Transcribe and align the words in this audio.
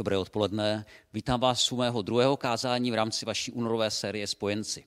Dobré 0.00 0.18
odpoledne. 0.18 0.84
Vítám 1.12 1.40
vás 1.40 1.72
u 1.72 1.76
mého 1.76 2.02
druhého 2.02 2.36
kázání 2.36 2.90
v 2.90 2.94
rámci 2.94 3.26
vaší 3.26 3.52
únorové 3.52 3.90
série 3.90 4.26
Spojenci. 4.26 4.84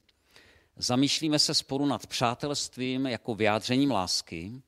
Zamýšlíme 0.77 1.39
se 1.39 1.53
spolu 1.53 1.85
nad 1.85 2.07
přátelstvím 2.07 3.07
jako 3.07 3.35
vyjádřením 3.35 3.91
lásky. 3.91 4.61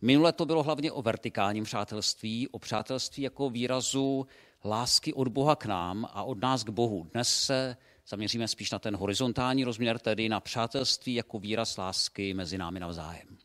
Minule 0.00 0.32
to 0.32 0.46
bylo 0.46 0.62
hlavně 0.62 0.92
o 0.92 1.02
vertikálním 1.02 1.64
přátelství, 1.64 2.48
o 2.48 2.58
přátelství 2.58 3.22
jako 3.22 3.50
výrazu 3.50 4.26
lásky 4.64 5.14
od 5.14 5.28
Boha 5.28 5.56
k 5.56 5.66
nám 5.66 6.08
a 6.12 6.22
od 6.22 6.40
nás 6.40 6.64
k 6.64 6.70
Bohu. 6.70 7.06
Dnes 7.12 7.44
se 7.44 7.76
zaměříme 8.08 8.48
spíš 8.48 8.70
na 8.70 8.78
ten 8.78 8.96
horizontální 8.96 9.64
rozměr, 9.64 9.98
tedy 9.98 10.28
na 10.28 10.40
přátelství 10.40 11.14
jako 11.14 11.38
výraz 11.38 11.76
lásky 11.76 12.34
mezi 12.34 12.58
námi 12.58 12.80
navzájem. 12.80 13.38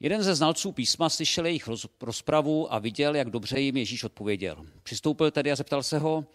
Jeden 0.00 0.22
ze 0.22 0.34
znalců 0.34 0.72
písma 0.72 1.10
slyšel 1.10 1.46
jejich 1.46 1.68
rozpravu 2.00 2.72
a 2.74 2.78
viděl, 2.78 3.16
jak 3.16 3.30
dobře 3.30 3.60
jim 3.60 3.76
Ježíš 3.76 4.04
odpověděl. 4.04 4.66
Přistoupil 4.82 5.30
tedy 5.30 5.52
a 5.52 5.56
zeptal 5.56 5.82
se 5.82 5.98
ho, 5.98 6.26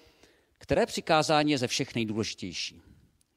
které 0.58 0.86
přikázání 0.86 1.52
je 1.52 1.58
ze 1.58 1.68
všech 1.68 1.96
nejdůležitější. 1.96 2.82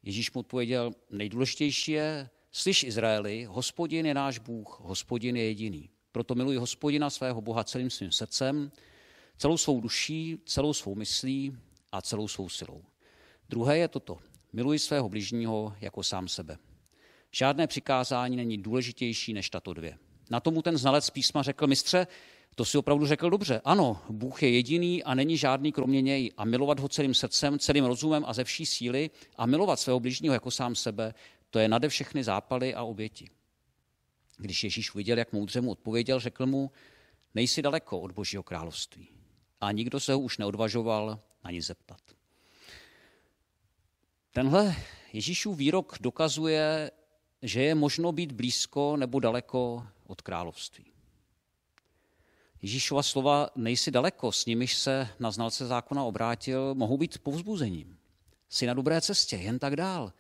Ježíš 0.02 0.32
mu 0.32 0.40
odpověděl, 0.40 0.90
nejdůležitější 1.10 1.92
je, 1.92 2.28
slyš 2.52 2.82
Izraeli, 2.82 3.44
hospodin 3.44 4.06
je 4.06 4.14
náš 4.14 4.38
Bůh, 4.38 4.80
hospodin 4.82 5.36
je 5.36 5.44
jediný. 5.44 5.90
Proto 6.12 6.34
miluji 6.34 6.58
hospodina 6.58 7.10
svého 7.10 7.40
Boha 7.40 7.64
celým 7.64 7.90
svým 7.90 8.12
srdcem, 8.12 8.72
celou 9.36 9.56
svou 9.56 9.80
duší, 9.80 10.38
celou 10.46 10.72
svou 10.72 10.94
myslí 10.94 11.56
a 11.92 12.02
celou 12.02 12.28
svou 12.28 12.48
silou. 12.48 12.84
Druhé 13.48 13.78
je 13.78 13.88
toto. 13.88 14.18
Miluji 14.52 14.78
svého 14.78 15.08
bližního 15.08 15.76
jako 15.80 16.02
sám 16.02 16.28
sebe. 16.28 16.58
Žádné 17.30 17.66
přikázání 17.66 18.36
není 18.36 18.58
důležitější 18.58 19.32
než 19.32 19.50
tato 19.50 19.74
dvě. 19.74 19.98
Na 20.34 20.40
tomu 20.40 20.62
ten 20.62 20.78
znalec 20.78 21.10
písma 21.10 21.42
řekl, 21.42 21.66
mistře, 21.66 22.06
to 22.54 22.64
si 22.64 22.78
opravdu 22.78 23.06
řekl 23.06 23.30
dobře. 23.30 23.60
Ano, 23.64 24.02
Bůh 24.10 24.42
je 24.42 24.50
jediný 24.50 25.04
a 25.04 25.14
není 25.14 25.36
žádný 25.36 25.72
kromě 25.72 26.02
něj. 26.02 26.30
A 26.36 26.44
milovat 26.44 26.80
ho 26.80 26.88
celým 26.88 27.14
srdcem, 27.14 27.58
celým 27.58 27.84
rozumem 27.84 28.24
a 28.26 28.32
ze 28.32 28.44
vší 28.44 28.66
síly 28.66 29.10
a 29.36 29.46
milovat 29.46 29.80
svého 29.80 30.00
bližního 30.00 30.34
jako 30.34 30.50
sám 30.50 30.74
sebe, 30.74 31.14
to 31.50 31.58
je 31.58 31.68
nade 31.68 31.88
všechny 31.88 32.24
zápaly 32.24 32.74
a 32.74 32.82
oběti. 32.82 33.30
Když 34.36 34.64
Ježíš 34.64 34.94
viděl, 34.94 35.18
jak 35.18 35.32
moudře 35.32 35.60
mu 35.60 35.70
odpověděl, 35.70 36.20
řekl 36.20 36.46
mu, 36.46 36.70
nejsi 37.34 37.62
daleko 37.62 38.00
od 38.00 38.12
Božího 38.12 38.42
království. 38.42 39.08
A 39.60 39.72
nikdo 39.72 40.00
se 40.00 40.12
ho 40.12 40.18
už 40.18 40.38
neodvažoval 40.38 41.20
ani 41.42 41.62
zeptat. 41.62 42.00
Tenhle 44.32 44.76
Ježíšův 45.12 45.56
výrok 45.56 45.96
dokazuje, 46.00 46.90
že 47.42 47.62
je 47.62 47.74
možno 47.74 48.12
být 48.12 48.32
blízko 48.32 48.96
nebo 48.96 49.20
daleko 49.20 49.86
od 50.06 50.22
království. 50.22 50.84
Ježíšova 52.62 53.02
slova 53.02 53.50
nejsi 53.56 53.90
daleko, 53.90 54.32
s 54.32 54.46
nimiž 54.46 54.74
se 54.76 55.08
na 55.18 55.30
znalce 55.30 55.66
zákona 55.66 56.04
obrátil, 56.04 56.74
mohou 56.74 56.96
být 56.96 57.18
povzbuzením. 57.18 57.98
Jsi 58.48 58.66
na 58.66 58.74
dobré 58.74 59.00
cestě, 59.00 59.36
jen 59.36 59.58
tak 59.58 59.76
dál. 59.76 60.12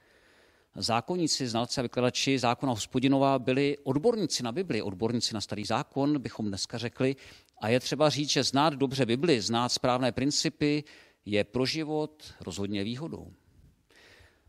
Zákonníci, 0.76 1.48
znalci 1.48 1.80
a 1.80 1.82
vykladači 1.82 2.38
zákona 2.38 2.72
hospodinová 2.72 3.38
byli 3.38 3.78
odborníci 3.82 4.42
na 4.42 4.52
Bibli, 4.52 4.82
odborníci 4.82 5.34
na 5.34 5.40
starý 5.40 5.64
zákon, 5.64 6.18
bychom 6.18 6.48
dneska 6.48 6.78
řekli. 6.78 7.16
A 7.58 7.68
je 7.68 7.80
třeba 7.80 8.10
říct, 8.10 8.30
že 8.30 8.44
znát 8.44 8.74
dobře 8.74 9.06
Bibli, 9.06 9.40
znát 9.40 9.68
správné 9.68 10.12
principy, 10.12 10.84
je 11.24 11.44
pro 11.44 11.66
život 11.66 12.34
rozhodně 12.40 12.84
výhodou. 12.84 13.32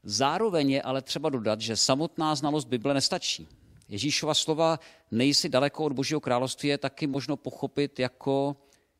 Zároveň 0.04 0.70
je 0.70 0.82
ale 0.82 1.02
třeba 1.02 1.30
dodat, 1.30 1.62
že 1.62 1.78
samotná 1.78 2.36
znalost 2.36 2.66
Bible 2.66 2.94
nestačí. 2.94 3.48
Ježíšova 3.90 4.34
slova 4.34 4.80
nejsi 5.12 5.50
daleko 5.50 5.86
od 5.86 5.94
Božího 5.94 6.20
království 6.20 6.70
je 6.70 6.78
taky 6.78 7.08
možno 7.08 7.38
pochopit 7.38 8.00
jako 8.00 8.56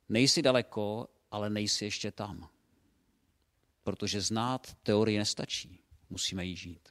nejsi 0.10 0.42
daleko, 0.42 1.08
ale 1.32 1.50
nejsi 1.50 1.86
ještě 1.86 2.12
tam. 2.12 2.50
Protože 3.84 4.22
znát 4.22 4.78
teorii 4.84 5.18
nestačí, 5.18 5.80
musíme 6.10 6.46
ji 6.46 6.56
žít. 6.56 6.90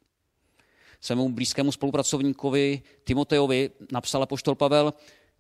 Svému 1.00 1.28
blízkému 1.28 1.72
spolupracovníkovi 1.72 2.82
Timoteovi 3.04 3.70
napsal 3.92 4.26
poštol 4.26 4.54
Pavel, 4.54 4.94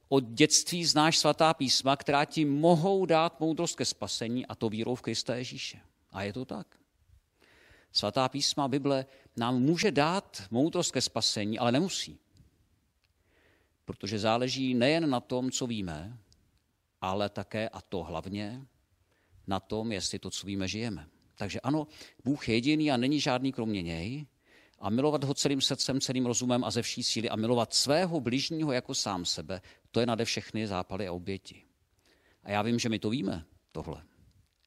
od 0.08 0.24
dětství 0.24 0.84
znáš 0.84 1.18
svatá 1.18 1.54
písma, 1.54 1.96
která 1.96 2.24
ti 2.24 2.44
mohou 2.44 3.06
dát 3.06 3.40
moudrost 3.40 3.76
ke 3.76 3.84
spasení 3.84 4.46
a 4.46 4.54
to 4.54 4.68
vírou 4.68 4.94
v 4.94 5.02
Krista 5.02 5.34
Ježíše. 5.34 5.80
A 6.12 6.22
je 6.22 6.32
to 6.32 6.44
tak. 6.44 6.66
Svatá 7.92 8.28
písma 8.28 8.68
Bible 8.68 9.06
nám 9.36 9.62
může 9.62 9.90
dát 9.90 10.42
moudrost 10.50 10.92
ke 10.92 11.00
spasení, 11.00 11.58
ale 11.58 11.72
nemusí. 11.72 12.18
Protože 13.84 14.18
záleží 14.18 14.74
nejen 14.74 15.10
na 15.10 15.20
tom, 15.20 15.50
co 15.50 15.66
víme, 15.66 16.18
ale 17.00 17.28
také, 17.28 17.68
a 17.68 17.80
to 17.80 18.02
hlavně, 18.02 18.66
na 19.46 19.60
tom, 19.60 19.92
jestli 19.92 20.18
to, 20.18 20.30
co 20.30 20.46
víme, 20.46 20.68
žijeme. 20.68 21.08
Takže 21.34 21.60
ano, 21.60 21.86
Bůh 22.24 22.48
je 22.48 22.54
jediný 22.54 22.90
a 22.90 22.96
není 22.96 23.20
žádný 23.20 23.52
kromě 23.52 23.82
něj. 23.82 24.26
A 24.78 24.90
milovat 24.90 25.24
ho 25.24 25.34
celým 25.34 25.60
srdcem, 25.60 26.00
celým 26.00 26.26
rozumem 26.26 26.64
a 26.64 26.70
ze 26.70 26.82
vší 26.82 27.02
síly 27.02 27.28
a 27.28 27.36
milovat 27.36 27.74
svého 27.74 28.20
bližního 28.20 28.72
jako 28.72 28.94
sám 28.94 29.24
sebe, 29.24 29.60
to 29.90 30.00
je 30.00 30.06
nade 30.06 30.24
všechny 30.24 30.66
zápaly 30.66 31.08
a 31.08 31.12
oběti. 31.12 31.62
A 32.42 32.50
já 32.50 32.62
vím, 32.62 32.78
že 32.78 32.88
my 32.88 32.98
to 32.98 33.10
víme, 33.10 33.44
tohle. 33.72 34.02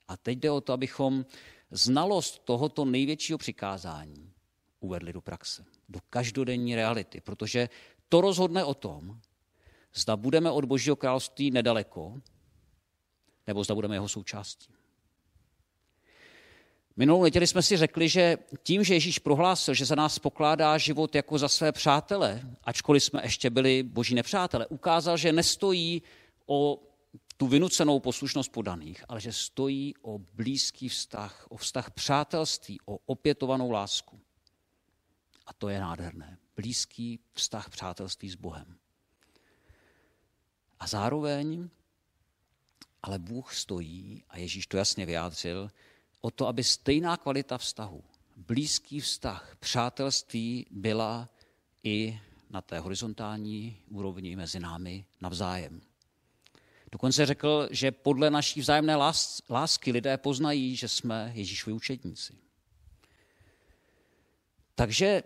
A 0.08 0.18
teď 0.18 0.40
jde 0.40 0.52
o 0.52 0.62
to, 0.62 0.74
abychom 0.74 1.26
znalost 1.72 2.40
tohoto 2.46 2.86
největšího 2.86 3.38
přikázání 3.38 4.34
uvedli 4.80 5.14
do 5.14 5.22
praxe, 5.22 5.66
do 5.90 6.00
každodenní 6.10 6.76
reality, 6.76 7.22
protože 7.22 7.70
to 8.10 8.22
rozhodne 8.22 8.64
o 8.64 8.74
tom, 8.74 9.20
zda 9.94 10.16
budeme 10.16 10.52
od 10.52 10.66
Božího 10.66 10.96
království 10.96 11.52
nedaleko, 11.52 12.22
nebo 13.48 13.64
zda 13.64 13.76
budeme 13.76 13.96
jeho 13.96 14.10
součástí. 14.10 14.74
Minulou 16.98 17.24
neděli 17.24 17.48
jsme 17.48 17.62
si 17.62 17.78
řekli, 17.78 18.10
že 18.10 18.38
tím, 18.64 18.84
že 18.84 18.94
Ježíš 18.94 19.20
prohlásil, 19.20 19.74
že 19.74 19.86
za 19.86 19.96
nás 19.96 20.20
pokládá 20.20 20.78
život 20.78 21.16
jako 21.16 21.38
za 21.38 21.48
své 21.48 21.72
přátele, 21.72 22.42
ačkoliv 22.64 23.04
jsme 23.04 23.22
ještě 23.24 23.50
byli 23.50 23.84
boží 23.84 24.16
nepřátele, 24.16 24.68
ukázal, 24.68 25.18
že 25.18 25.32
nestojí 25.32 26.02
o 26.46 26.80
tu 27.38 27.48
vynucenou 27.48 28.00
poslušnost 28.00 28.52
podaných, 28.52 29.04
ale 29.08 29.22
že 29.22 29.34
stojí 29.34 29.94
o 30.02 30.20
blízký 30.20 30.90
vztah, 30.90 31.48
o 31.50 31.58
vztah 31.58 31.92
přátelství, 31.92 32.80
o 32.86 32.98
opětovanou 33.06 33.72
lásku. 33.72 34.20
A 35.48 35.54
to 35.54 35.70
je 35.70 35.80
nádherné. 35.80 36.38
Blízký 36.56 37.20
vztah 37.34 37.70
přátelství 37.70 38.30
s 38.30 38.36
Bohem. 38.36 38.78
A 40.80 40.88
zároveň, 40.88 41.70
ale 43.04 43.20
Bůh 43.20 43.56
stojí, 43.56 44.24
a 44.30 44.38
Ježíš 44.38 44.68
to 44.68 44.78
jasně 44.78 45.06
vyjádřil, 45.06 45.72
o 46.22 46.32
to, 46.32 46.48
aby 46.48 46.64
stejná 46.64 47.18
kvalita 47.18 47.58
vztahu, 47.58 48.04
blízký 48.36 49.00
vztah, 49.00 49.56
přátelství 49.60 50.66
byla 50.72 51.30
i 51.84 52.20
na 52.50 52.62
té 52.62 52.80
horizontální 52.80 53.82
úrovni 53.90 54.36
mezi 54.36 54.60
námi 54.60 55.06
navzájem. 55.22 55.82
Dokonce 56.92 57.26
řekl, 57.26 57.68
že 57.72 57.92
podle 57.92 58.30
naší 58.30 58.62
vzájemné 58.62 58.96
lásky 59.50 59.92
lidé 59.92 60.18
poznají, 60.18 60.76
že 60.76 60.88
jsme 60.88 61.32
Ježíšovi 61.36 61.74
učedníci. 61.74 62.38
Takže 64.76 65.24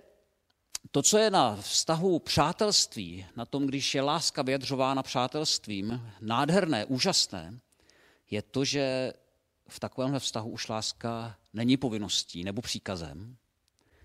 to, 0.92 1.02
co 1.02 1.18
je 1.18 1.30
na 1.30 1.56
vztahu 1.56 2.20
přátelství, 2.20 3.26
na 3.36 3.46
tom, 3.46 3.66
když 3.66 3.96
je 3.96 4.02
láska 4.02 4.42
vyjadřována 4.42 5.04
přátelstvím, 5.04 6.02
nádherné, 6.22 6.86
úžasné, 6.86 7.60
je 8.32 8.42
to, 8.42 8.66
že 8.66 9.14
v 9.68 9.80
takovémhle 9.80 10.20
vztahu 10.20 10.50
už 10.50 10.68
láska 10.68 11.38
není 11.54 11.78
povinností 11.78 12.44
nebo 12.44 12.62
příkazem, 12.62 13.38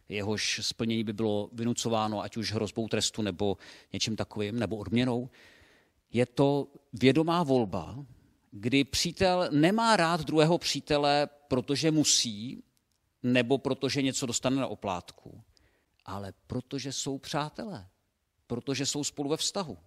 jehož 0.08 0.60
splnění 0.62 1.04
by 1.04 1.12
bylo 1.12 1.50
vynucováno 1.52 2.22
ať 2.22 2.36
už 2.36 2.52
hrozbou 2.52 2.88
trestu 2.88 3.22
nebo 3.22 3.56
něčím 3.92 4.16
takovým, 4.16 4.58
nebo 4.58 4.76
odměnou, 4.76 5.30
je 6.12 6.26
to 6.26 6.68
vědomá 6.92 7.42
volba, 7.42 8.04
kdy 8.50 8.84
přítel 8.84 9.48
nemá 9.50 9.97
rád 9.97 10.21
druhého 10.21 10.59
přítele, 10.59 11.28
protože 11.48 11.91
musí, 11.91 12.62
nebo 13.22 13.59
protože 13.59 14.03
něco 14.03 14.27
dostane 14.27 14.56
na 14.56 14.66
oplátku, 14.66 15.42
ale 16.06 16.32
protože 16.47 16.92
jsou 16.92 17.18
přátelé, 17.18 17.88
protože 18.47 18.86
jsou 18.86 19.04
spolu 19.04 19.30
ve 19.30 19.36
vztahu. 19.36 19.78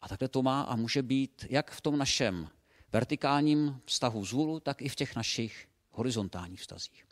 A 0.00 0.08
takhle 0.08 0.28
to 0.28 0.42
má 0.42 0.62
a 0.62 0.76
může 0.76 1.02
být 1.02 1.46
jak 1.50 1.70
v 1.70 1.80
tom 1.80 1.98
našem 1.98 2.48
vertikálním 2.92 3.80
vztahu 3.84 4.24
zvůlu, 4.24 4.60
tak 4.60 4.82
i 4.82 4.88
v 4.88 4.96
těch 4.96 5.16
našich 5.16 5.68
horizontálních 5.90 6.60
vztazích. 6.60 7.06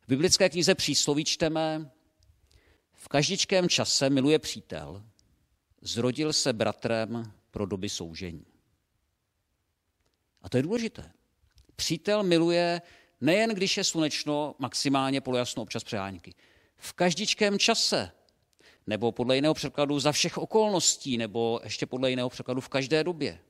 V 0.00 0.08
biblické 0.08 0.48
knize 0.48 0.74
přísloví 0.74 1.24
čteme, 1.24 1.90
v 2.92 3.08
každičkém 3.08 3.68
čase 3.68 4.10
miluje 4.10 4.38
přítel, 4.38 5.04
zrodil 5.80 6.32
se 6.32 6.52
bratrem 6.52 7.32
pro 7.50 7.66
doby 7.66 7.88
soužení. 7.88 8.46
A 10.42 10.48
to 10.48 10.56
je 10.56 10.62
důležité. 10.62 11.12
Přítel 11.76 12.22
miluje 12.22 12.82
nejen 13.20 13.50
když 13.50 13.76
je 13.76 13.84
slunečno, 13.84 14.54
maximálně 14.58 15.20
polojasno, 15.20 15.62
občas 15.62 15.84
přehánky. 15.84 16.34
V 16.78 16.92
každičkém 16.92 17.58
čase, 17.58 18.12
nebo 18.86 19.12
podle 19.12 19.34
jiného 19.34 19.54
překladu 19.54 20.00
za 20.00 20.12
všech 20.12 20.38
okolností, 20.38 21.18
nebo 21.18 21.60
ještě 21.64 21.86
podle 21.86 22.10
jiného 22.10 22.28
překladu 22.30 22.60
v 22.60 22.68
každé 22.68 23.04
době. 23.04 23.40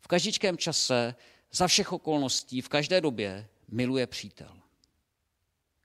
V 0.00 0.08
každičkém 0.08 0.58
čase 0.58 1.14
za 1.52 1.66
všech 1.66 1.92
okolností, 1.92 2.60
v 2.60 2.68
každé 2.68 3.00
době 3.00 3.48
miluje 3.68 4.06
přítel. 4.06 4.60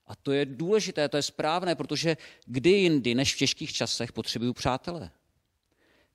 A 0.07 0.15
to 0.15 0.31
je 0.31 0.45
důležité, 0.45 1.09
to 1.09 1.17
je 1.17 1.23
správné, 1.23 1.75
protože 1.75 2.17
kdy 2.45 2.69
jindy 2.69 3.15
než 3.15 3.35
v 3.35 3.37
těžkých 3.37 3.73
časech 3.73 4.11
potřebují 4.11 4.53
přátelé. 4.53 5.11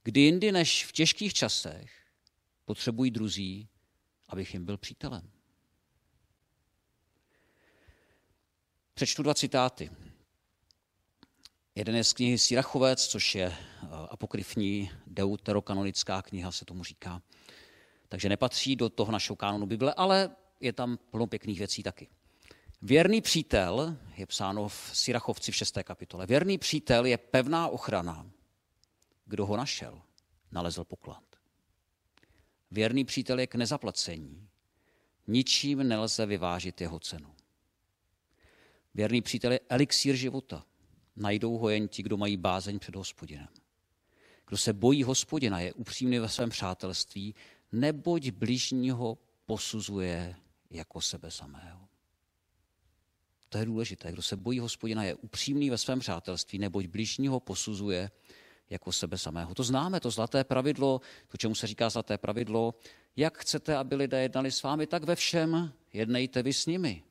Kdy 0.03 0.21
jindy 0.21 0.53
než 0.53 0.87
v 0.87 0.93
těžkých 0.93 1.35
časech 1.35 1.93
potřebují 2.65 3.11
druzí, 3.11 3.69
abych 4.29 4.55
jim 4.55 4.65
byl 4.65 4.79
přítelem. 4.79 5.31
Přečtu 8.95 9.23
dva 9.23 9.35
citáty. 9.35 9.91
Jeden 11.81 11.97
je 11.97 12.05
z 12.05 12.13
knihy 12.13 12.39
Sirachovec, 12.39 13.07
což 13.07 13.35
je 13.35 13.47
eh, 13.47 13.87
apokryfní 14.11 14.91
deuterokanonická 15.07 16.23
kniha, 16.23 16.53
se 16.53 16.65
tomu 16.65 16.85
říká. 16.85 17.23
Takže 18.09 18.29
nepatří 18.29 18.77
do 18.77 18.89
toho 18.89 19.13
našeho 19.13 19.37
kánonu 19.37 19.67
Bible, 19.67 19.95
ale 19.95 20.31
je 20.61 20.73
tam 20.73 20.97
plno 21.11 21.27
pěkných 21.27 21.59
věcí 21.59 21.83
taky. 21.83 22.09
Věrný 22.83 23.21
přítel, 23.21 23.97
je 24.17 24.27
psáno 24.27 24.69
v 24.69 24.91
Sirachovci 24.93 25.53
v 25.53 25.57
6. 25.57 25.79
kapitole, 25.83 26.27
věrný 26.27 26.59
přítel 26.59 27.07
je 27.07 27.19
pevná 27.19 27.69
ochrana. 27.69 28.31
Kdo 29.25 29.47
ho 29.47 29.57
našel, 29.57 30.03
nalezl 30.53 30.85
poklad. 30.85 31.25
Věrný 32.71 33.05
přítel 33.05 33.41
je 33.41 33.47
k 33.47 33.55
nezaplacení. 33.55 34.49
Ničím 35.27 35.89
nelze 35.89 36.27
vyvážit 36.27 36.81
jeho 36.81 37.01
cenu. 37.01 37.35
Věrný 38.95 39.23
přítel 39.23 39.53
je 39.53 39.61
elixír 39.69 40.17
života. 40.17 40.65
Najdou 41.17 41.59
ho 41.59 41.69
jen 41.69 41.89
ti, 41.89 42.03
kdo 42.03 42.17
mají 42.17 42.37
bázeň 42.37 42.79
před 42.79 42.97
hospodinem. 42.97 43.49
Kdo 44.47 44.57
se 44.57 44.73
bojí 44.73 45.03
hospodina, 45.03 45.61
je 45.61 45.73
upřímný 45.73 46.19
ve 46.19 46.29
svém 46.29 46.51
přátelství, 46.51 47.35
neboť 47.73 48.31
bližního 48.31 49.19
posuzuje 49.47 50.37
jako 50.71 51.01
sebe 51.01 51.31
samého. 51.31 51.89
To 53.49 53.59
je 53.59 53.65
důležité. 53.65 54.13
Kdo 54.13 54.23
se 54.23 54.37
bojí 54.37 54.59
hospodina, 54.59 55.05
je 55.05 55.15
upřímný 55.15 55.71
ve 55.71 55.79
svém 55.79 55.99
přátelství, 55.99 56.59
neboť 56.59 56.87
bližního 56.87 57.41
posuzuje 57.41 58.11
jako 58.71 58.93
sebe 58.93 59.19
samého. 59.19 59.55
To 59.55 59.63
známe, 59.63 60.01
to 60.01 60.11
zlaté 60.11 60.45
pravidlo, 60.45 61.01
to, 61.29 61.37
čemu 61.37 61.55
se 61.55 61.67
říká 61.67 61.91
zlaté 61.91 62.19
pravidlo. 62.19 62.75
Jak 63.17 63.39
chcete, 63.39 63.77
aby 63.77 63.95
lidé 63.95 64.23
jednali 64.23 64.51
s 64.51 64.63
vámi, 64.63 64.87
tak 64.87 65.05
ve 65.05 65.17
všem 65.17 65.73
jednejte 65.93 66.43
vy 66.43 66.53
s 66.53 66.67
nimi. 66.67 67.03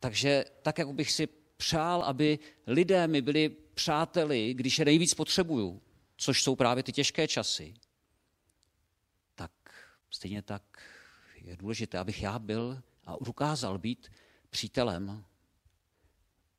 Takže 0.00 0.44
tak, 0.62 0.78
jak 0.78 0.92
bych 0.92 1.12
si 1.12 1.28
přál, 1.62 2.02
aby 2.02 2.38
lidé 2.66 3.06
mi 3.06 3.22
byli 3.22 3.48
přáteli, 3.74 4.54
když 4.54 4.78
je 4.78 4.84
nejvíc 4.84 5.14
potřebuju, 5.14 5.82
což 6.16 6.42
jsou 6.42 6.56
právě 6.56 6.82
ty 6.82 6.92
těžké 6.92 7.28
časy, 7.28 7.74
tak 9.34 9.52
stejně 10.10 10.42
tak 10.42 10.62
je 11.34 11.56
důležité, 11.56 11.98
abych 11.98 12.22
já 12.22 12.38
byl 12.38 12.82
a 13.04 13.16
ukázal 13.16 13.78
být 13.78 14.10
přítelem 14.50 15.24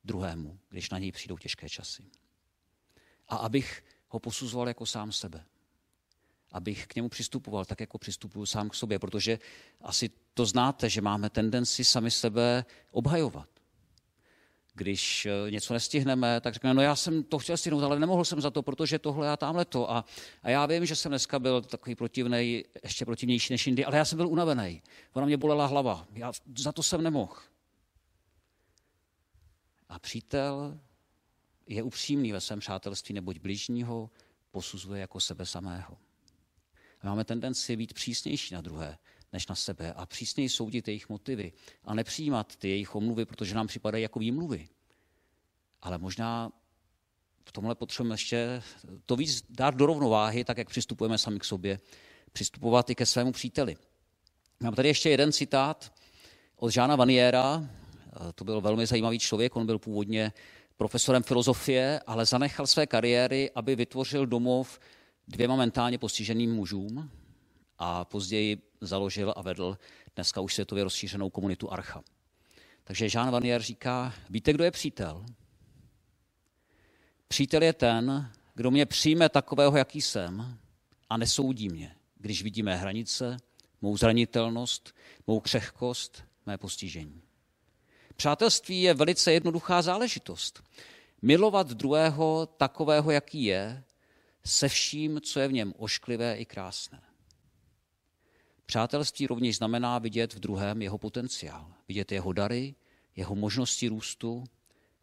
druhému, 0.03 0.59
když 0.69 0.89
na 0.89 0.99
něj 0.99 1.11
přijdou 1.11 1.37
těžké 1.37 1.69
časy. 1.69 2.03
A 3.27 3.35
abych 3.35 3.83
ho 4.07 4.19
posuzoval 4.19 4.67
jako 4.67 4.85
sám 4.85 5.11
sebe. 5.11 5.45
Abych 6.51 6.87
k 6.87 6.95
němu 6.95 7.09
přistupoval 7.09 7.65
tak, 7.65 7.79
jako 7.79 7.97
přistupuju 7.97 8.45
sám 8.45 8.69
k 8.69 8.75
sobě, 8.75 8.99
protože 8.99 9.39
asi 9.81 10.09
to 10.33 10.45
znáte, 10.45 10.89
že 10.89 11.01
máme 11.01 11.29
tendenci 11.29 11.83
sami 11.83 12.11
sebe 12.11 12.65
obhajovat. 12.91 13.52
Když 14.73 15.25
eh, 15.25 15.51
něco 15.51 15.73
nestihneme, 15.73 16.41
tak 16.41 16.53
řekneme, 16.53 16.73
no 16.73 16.81
já 16.81 16.95
jsem 16.95 17.23
to 17.23 17.39
chtěl 17.39 17.57
stihnout, 17.57 17.83
ale 17.83 17.99
nemohl 17.99 18.25
jsem 18.25 18.41
za 18.41 18.51
to, 18.51 18.61
protože 18.61 18.99
tohle 18.99 19.29
a 19.29 19.37
tamhle 19.37 19.65
to. 19.65 19.91
A, 19.91 20.05
a 20.43 20.49
já 20.49 20.65
vím, 20.65 20.85
že 20.85 20.95
jsem 20.95 21.09
dneska 21.09 21.39
byl 21.39 21.61
takový 21.61 21.95
protivný, 21.95 22.65
ještě 22.83 23.05
protivnější 23.05 23.53
než 23.53 23.67
jindy, 23.67 23.85
ale 23.85 23.97
já 23.97 24.05
jsem 24.05 24.17
byl 24.17 24.27
unavený. 24.27 24.81
Ona 25.13 25.25
mě 25.25 25.37
bolela 25.37 25.65
hlava. 25.65 26.07
Já 26.13 26.31
za 26.57 26.71
to 26.71 26.83
jsem 26.83 27.03
nemohl. 27.03 27.35
A 29.89 29.99
přítel 29.99 30.79
je 31.67 31.83
upřímný 31.83 32.31
ve 32.31 32.41
svém 32.41 32.59
přátelství, 32.59 33.13
neboť 33.13 33.39
bližního 33.39 34.09
posuzuje 34.51 35.01
jako 35.01 35.19
sebe 35.19 35.45
samého. 35.45 35.97
Máme 37.03 37.23
tendenci 37.23 37.75
být 37.75 37.93
přísnější 37.93 38.53
na 38.53 38.61
druhé 38.61 38.97
než 39.33 39.47
na 39.47 39.55
sebe 39.55 39.93
a 39.93 40.05
přísněji 40.05 40.49
soudit 40.49 40.87
jejich 40.87 41.09
motivy 41.09 41.53
a 41.83 41.93
nepřijímat 41.93 42.55
ty 42.55 42.69
jejich 42.69 42.95
omluvy, 42.95 43.25
protože 43.25 43.55
nám 43.55 43.67
připadají 43.67 44.01
jako 44.01 44.19
výmluvy. 44.19 44.67
Ale 45.81 45.97
možná 45.97 46.51
v 47.45 47.51
tomhle 47.51 47.75
potřebujeme 47.75 48.13
ještě 48.13 48.63
to 49.05 49.15
víc 49.15 49.45
dát 49.49 49.75
do 49.75 49.85
rovnováhy, 49.85 50.43
tak 50.43 50.57
jak 50.57 50.69
přistupujeme 50.69 51.17
sami 51.17 51.39
k 51.39 51.43
sobě, 51.43 51.79
přistupovat 52.33 52.89
i 52.89 52.95
ke 52.95 53.05
svému 53.05 53.31
příteli. 53.31 53.77
Mám 54.59 54.73
tady 54.73 54.87
ještě 54.87 55.09
jeden 55.09 55.31
citát 55.31 55.93
od 56.55 56.69
Žána 56.69 56.95
Vaniera, 56.95 57.69
to 58.35 58.43
byl 58.43 58.61
velmi 58.61 58.85
zajímavý 58.85 59.19
člověk, 59.19 59.55
on 59.55 59.65
byl 59.65 59.79
původně 59.79 60.33
profesorem 60.77 61.23
filozofie, 61.23 62.01
ale 62.07 62.25
zanechal 62.25 62.67
své 62.67 62.87
kariéry, 62.87 63.51
aby 63.55 63.75
vytvořil 63.75 64.25
domov 64.25 64.79
dvěma 65.27 65.55
mentálně 65.55 65.97
postiženým 65.97 66.53
mužům 66.53 67.11
a 67.79 68.05
později 68.05 68.57
založil 68.85 69.33
a 69.37 69.41
vedl 69.41 69.77
dneska 70.15 70.41
už 70.41 70.53
světově 70.53 70.83
rozšířenou 70.83 71.29
komunitu 71.29 71.73
Archa. 71.73 72.03
Takže 72.83 73.07
Jean 73.13 73.31
Vanier 73.31 73.61
říká, 73.61 74.13
víte, 74.29 74.53
kdo 74.53 74.63
je 74.63 74.71
přítel? 74.71 75.25
Přítel 77.27 77.63
je 77.63 77.73
ten, 77.73 78.31
kdo 78.55 78.71
mě 78.71 78.85
přijme 78.85 79.29
takového, 79.29 79.77
jaký 79.77 80.01
jsem 80.01 80.57
a 81.09 81.17
nesoudí 81.17 81.69
mě, 81.69 81.95
když 82.17 82.43
vidí 82.43 82.63
mé 82.63 82.75
hranice, 82.75 83.37
mou 83.81 83.97
zranitelnost, 83.97 84.95
mou 85.27 85.39
křehkost, 85.39 86.23
mé 86.45 86.57
postižení. 86.57 87.21
Přátelství 88.15 88.81
je 88.81 88.93
velice 88.93 89.33
jednoduchá 89.33 89.81
záležitost. 89.81 90.63
Milovat 91.21 91.67
druhého 91.67 92.45
takového, 92.45 93.11
jaký 93.11 93.43
je, 93.43 93.83
se 94.45 94.69
vším, 94.69 95.21
co 95.21 95.39
je 95.39 95.47
v 95.47 95.53
něm 95.53 95.73
ošklivé 95.77 96.35
i 96.35 96.45
krásné. 96.45 97.01
Přátelství 98.65 99.27
rovněž 99.27 99.57
znamená 99.57 99.99
vidět 99.99 100.33
v 100.33 100.39
druhém 100.39 100.81
jeho 100.81 100.97
potenciál, 100.97 101.73
vidět 101.87 102.11
jeho 102.11 102.33
dary, 102.33 102.75
jeho 103.15 103.35
možnosti 103.35 103.87
růstu, 103.87 104.43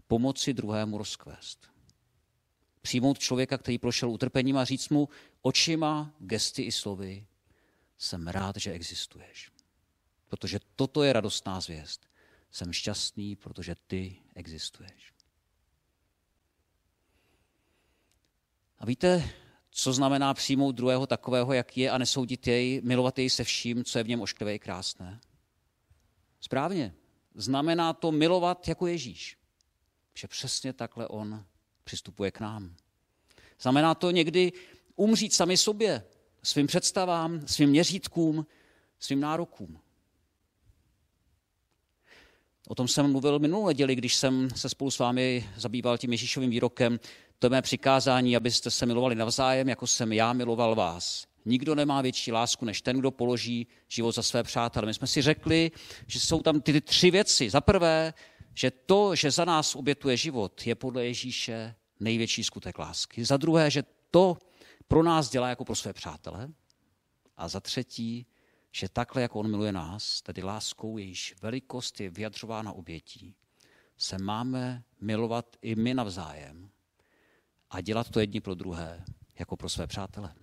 pomoci 0.06 0.54
druhému 0.54 0.98
rozkvést. 0.98 1.70
Přijmout 2.82 3.18
člověka, 3.18 3.58
který 3.58 3.78
prošel 3.78 4.10
utrpením 4.10 4.56
a 4.56 4.64
říct 4.64 4.88
mu 4.88 5.08
očima, 5.42 6.14
gesty 6.18 6.62
i 6.62 6.72
slovy, 6.72 7.26
jsem 7.98 8.28
rád, 8.28 8.56
že 8.56 8.72
existuješ. 8.72 9.50
Protože 10.28 10.60
toto 10.76 11.02
je 11.02 11.12
radostná 11.12 11.60
zvěst. 11.60 12.06
Jsem 12.50 12.72
šťastný, 12.72 13.36
protože 13.36 13.74
ty 13.86 14.16
existuješ. 14.34 15.12
A 18.78 18.86
víte, 18.86 19.30
co 19.70 19.92
znamená 19.92 20.34
přijmout 20.34 20.72
druhého 20.72 21.06
takového, 21.06 21.52
jak 21.52 21.76
je 21.76 21.90
a 21.90 21.98
nesoudit 21.98 22.46
jej, 22.46 22.80
milovat 22.84 23.18
jej 23.18 23.30
se 23.30 23.44
vším, 23.44 23.84
co 23.84 23.98
je 23.98 24.04
v 24.04 24.08
něm 24.08 24.20
ošklivé 24.20 24.54
i 24.54 24.58
krásné? 24.58 25.20
Správně. 26.40 26.94
Znamená 27.34 27.92
to 27.92 28.12
milovat 28.12 28.68
jako 28.68 28.86
Ježíš. 28.86 29.38
Že 30.14 30.28
přesně 30.28 30.72
takhle 30.72 31.08
on 31.08 31.44
přistupuje 31.84 32.30
k 32.30 32.40
nám. 32.40 32.76
Znamená 33.60 33.94
to 33.94 34.10
někdy 34.10 34.52
umřít 34.96 35.34
sami 35.34 35.56
sobě, 35.56 36.04
svým 36.42 36.66
představám, 36.66 37.46
svým 37.46 37.70
měřítkům, 37.70 38.46
svým 38.98 39.20
nárokům. 39.20 39.80
O 42.68 42.74
tom 42.74 42.88
jsem 42.88 43.10
mluvil 43.10 43.38
minulou 43.38 43.66
neděli, 43.66 43.94
když 43.94 44.14
jsem 44.14 44.48
se 44.56 44.68
spolu 44.68 44.90
s 44.90 44.98
vámi 44.98 45.50
zabýval 45.56 45.98
tím 45.98 46.12
Ježíšovým 46.12 46.50
výrokem. 46.50 47.00
To 47.38 47.46
je 47.46 47.50
mé 47.50 47.62
přikázání, 47.62 48.36
abyste 48.36 48.70
se 48.70 48.86
milovali 48.86 49.14
navzájem, 49.14 49.68
jako 49.68 49.86
jsem 49.86 50.12
já 50.12 50.32
miloval 50.32 50.74
vás. 50.74 51.26
Nikdo 51.44 51.74
nemá 51.74 52.02
větší 52.02 52.32
lásku, 52.32 52.64
než 52.64 52.82
ten, 52.82 52.98
kdo 52.98 53.10
položí 53.10 53.66
život 53.88 54.14
za 54.14 54.22
své 54.22 54.42
přátele. 54.42 54.86
My 54.86 54.94
jsme 54.94 55.06
si 55.06 55.22
řekli, 55.22 55.70
že 56.06 56.20
jsou 56.20 56.42
tam 56.42 56.60
ty 56.60 56.80
tři 56.80 57.10
věci. 57.10 57.50
Za 57.50 57.60
prvé, 57.60 58.14
že 58.54 58.70
to, 58.70 59.14
že 59.14 59.30
za 59.30 59.44
nás 59.44 59.74
obětuje 59.74 60.16
život, 60.16 60.66
je 60.66 60.74
podle 60.74 61.06
Ježíše 61.06 61.74
největší 62.00 62.44
skutek 62.44 62.78
lásky. 62.78 63.24
Za 63.24 63.36
druhé, 63.36 63.70
že 63.70 63.82
to 64.10 64.36
pro 64.88 65.02
nás 65.02 65.30
dělá 65.30 65.48
jako 65.48 65.64
pro 65.64 65.74
své 65.74 65.92
přátele. 65.92 66.48
A 67.36 67.48
za 67.48 67.60
třetí, 67.60 68.26
že 68.72 68.88
takhle, 68.88 69.22
jako 69.22 69.38
on 69.38 69.50
miluje 69.50 69.72
nás, 69.72 70.22
tedy 70.22 70.42
láskou, 70.42 70.98
jejíž 70.98 71.34
velikost 71.42 72.00
je 72.00 72.10
vyjadřována 72.10 72.72
obětí, 72.72 73.34
se 73.96 74.18
máme 74.18 74.82
milovat 75.00 75.56
i 75.62 75.74
my 75.74 75.94
navzájem 75.94 76.70
a 77.70 77.80
dělat 77.80 78.10
to 78.10 78.20
jedni 78.20 78.40
pro 78.40 78.54
druhé, 78.54 79.04
jako 79.38 79.56
pro 79.56 79.68
své 79.68 79.86
přátele. 79.86 80.34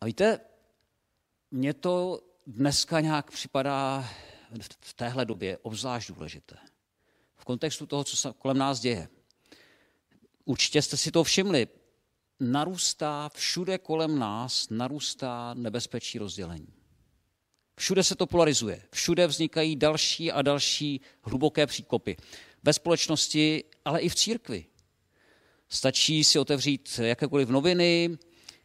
A 0.00 0.06
víte, 0.06 0.40
mně 1.50 1.74
to 1.74 2.20
dneska 2.46 3.00
nějak 3.00 3.30
připadá 3.30 4.08
v 4.80 4.94
téhle 4.94 5.24
době 5.24 5.58
obzvlášť 5.58 6.08
důležité. 6.12 6.56
V 7.36 7.44
kontextu 7.44 7.86
toho, 7.86 8.04
co 8.04 8.16
se 8.16 8.32
kolem 8.38 8.58
nás 8.58 8.80
děje. 8.80 9.08
Určitě 10.44 10.82
jste 10.82 10.96
si 10.96 11.10
to 11.10 11.24
všimli. 11.24 11.68
Narůstá 12.40 13.30
všude 13.34 13.78
kolem 13.78 14.18
nás, 14.18 14.68
narůstá 14.70 15.54
nebezpečí 15.54 16.18
rozdělení. 16.18 16.72
Všude 17.76 18.04
se 18.04 18.14
to 18.14 18.26
polarizuje, 18.26 18.82
všude 18.92 19.26
vznikají 19.26 19.76
další 19.76 20.32
a 20.32 20.42
další 20.42 21.00
hluboké 21.22 21.66
příkopy. 21.66 22.16
Ve 22.62 22.72
společnosti, 22.72 23.64
ale 23.84 24.00
i 24.00 24.08
v 24.08 24.14
církvi. 24.14 24.66
Stačí 25.68 26.24
si 26.24 26.38
otevřít 26.38 27.00
jakékoliv 27.02 27.48
noviny 27.48 28.18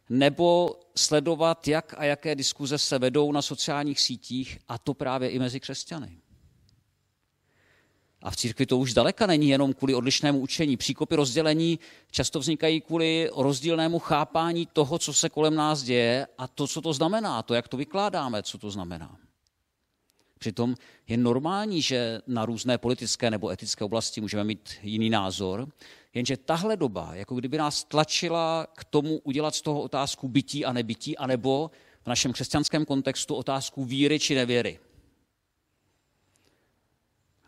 nebo 0.09 0.79
sledovat, 0.95 1.67
jak 1.67 1.93
a 1.97 2.03
jaké 2.03 2.35
diskuze 2.35 2.77
se 2.77 2.99
vedou 2.99 3.31
na 3.31 3.41
sociálních 3.41 3.99
sítích, 3.99 4.59
a 4.67 4.77
to 4.77 4.93
právě 4.93 5.29
i 5.29 5.39
mezi 5.39 5.59
křesťany. 5.59 6.18
A 8.21 8.31
v 8.31 8.35
církvi 8.35 8.65
to 8.65 8.77
už 8.77 8.93
daleka 8.93 9.25
není 9.25 9.49
jenom 9.49 9.73
kvůli 9.73 9.95
odlišnému 9.95 10.39
učení. 10.39 10.77
Příkopy 10.77 11.15
rozdělení 11.15 11.79
často 12.11 12.39
vznikají 12.39 12.81
kvůli 12.81 13.29
rozdílnému 13.35 13.99
chápání 13.99 14.65
toho, 14.73 14.99
co 14.99 15.13
se 15.13 15.29
kolem 15.29 15.55
nás 15.55 15.83
děje 15.83 16.27
a 16.37 16.47
to, 16.47 16.67
co 16.67 16.81
to 16.81 16.93
znamená, 16.93 17.43
to, 17.43 17.53
jak 17.53 17.67
to 17.67 17.77
vykládáme, 17.77 18.43
co 18.43 18.57
to 18.57 18.71
znamená. 18.71 19.17
Přitom 20.39 20.75
je 21.07 21.17
normální, 21.17 21.81
že 21.81 22.21
na 22.27 22.45
různé 22.45 22.77
politické 22.77 23.31
nebo 23.31 23.49
etické 23.49 23.85
oblasti 23.85 24.21
můžeme 24.21 24.43
mít 24.43 24.69
jiný 24.81 25.09
názor, 25.09 25.67
jenže 26.13 26.37
tahle 26.37 26.77
doba, 26.77 27.15
jako 27.15 27.35
kdyby 27.35 27.57
nás 27.57 27.83
tlačila 27.83 28.67
k 28.75 28.83
tomu 28.83 29.19
udělat 29.19 29.55
z 29.55 29.61
toho 29.61 29.81
otázku 29.81 30.27
bytí 30.27 30.65
a 30.65 30.73
nebytí, 30.73 31.17
anebo 31.17 31.71
v 32.03 32.07
našem 32.07 32.33
křesťanském 32.33 32.85
kontextu 32.85 33.35
otázku 33.35 33.85
víry 33.85 34.19
či 34.19 34.35
nevěry. 34.35 34.79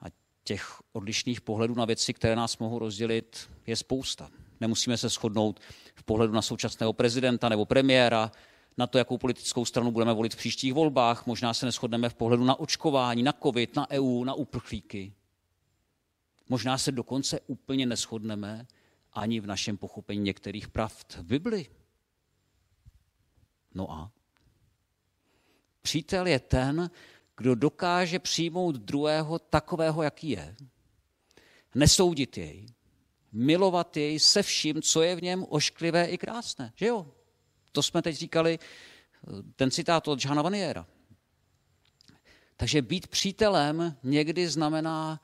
A 0.02 0.06
těch 0.44 0.82
odlišných 0.94 1.42
pohledů 1.42 1.76
na 1.76 1.86
věci, 1.86 2.14
které 2.14 2.36
nás 2.36 2.58
mohou 2.58 2.80
rozdělit, 2.80 3.50
je 3.68 3.76
spousta. 3.76 4.30
Nemusíme 4.60 4.98
se 4.98 5.10
shodnout 5.10 5.60
v 5.96 6.04
pohledu 6.04 6.34
na 6.34 6.42
současného 6.42 6.94
prezidenta 6.94 7.50
nebo 7.50 7.66
premiéra, 7.66 8.32
na 8.78 8.88
to, 8.88 8.98
jakou 8.98 9.18
politickou 9.18 9.66
stranu 9.66 9.92
budeme 9.92 10.14
volit 10.14 10.34
v 10.34 10.38
příštích 10.38 10.74
volbách. 10.74 11.26
Možná 11.26 11.54
se 11.54 11.66
neschodneme 11.66 12.10
v 12.10 12.14
pohledu 12.14 12.44
na 12.44 12.60
očkování, 12.60 13.24
na 13.24 13.34
covid, 13.44 13.76
na 13.76 13.90
EU, 13.92 14.24
na 14.24 14.34
uprchlíky. 14.34 15.14
Možná 16.50 16.78
se 16.78 16.92
dokonce 16.92 17.40
úplně 17.48 17.86
neschodneme 17.86 18.68
ani 19.14 19.40
v 19.40 19.48
našem 19.48 19.78
pochopení 19.78 20.22
některých 20.22 20.68
pravd 20.68 21.14
v 21.16 21.24
Bibli. 21.24 21.68
No 23.74 23.92
a? 23.92 24.12
Přítel 25.82 26.28
je 26.28 26.40
ten, 26.40 26.90
kdo 27.38 27.56
dokáže 27.56 28.20
přijmout 28.20 28.76
druhého 28.76 29.40
takového, 29.40 30.04
jaký 30.04 30.30
je, 30.30 30.56
nesoudit 31.76 32.38
jej, 32.38 32.66
milovat 33.32 33.98
jej 33.98 34.20
se 34.20 34.44
vším, 34.44 34.82
co 34.82 35.02
je 35.02 35.16
v 35.16 35.22
něm 35.22 35.46
ošklivé 35.50 36.06
i 36.06 36.18
krásné. 36.18 36.74
Že 36.76 36.88
jo? 36.88 37.08
To 37.72 37.84
jsme 37.84 38.02
teď 38.02 38.16
říkali, 38.16 38.60
ten 39.56 39.72
citát 39.72 40.08
od 40.08 40.26
Johna 40.26 40.42
Vaniera. 40.42 40.88
Takže 42.58 42.82
být 42.82 43.08
přítelem 43.08 43.96
někdy 44.04 44.50
znamená 44.50 45.22